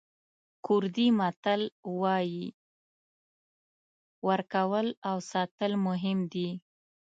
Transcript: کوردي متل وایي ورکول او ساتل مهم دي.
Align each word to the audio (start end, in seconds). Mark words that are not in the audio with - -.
کوردي 0.65 1.07
متل 1.19 1.61
وایي 1.99 2.45
ورکول 4.27 4.87
او 5.09 5.17
ساتل 5.31 5.71
مهم 5.87 6.19
دي. 6.33 6.49